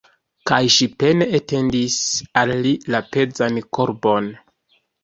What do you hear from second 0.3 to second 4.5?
Kaj ŝi pene etendis al li la pezan korbon.